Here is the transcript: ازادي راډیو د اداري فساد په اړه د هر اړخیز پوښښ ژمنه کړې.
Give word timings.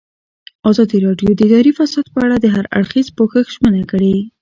ازادي 0.69 0.97
راډیو 1.05 1.29
د 1.35 1.39
اداري 1.47 1.71
فساد 1.77 2.05
په 2.13 2.19
اړه 2.25 2.35
د 2.39 2.45
هر 2.55 2.65
اړخیز 2.77 3.07
پوښښ 3.17 3.45
ژمنه 3.55 3.83
کړې. 3.91 4.15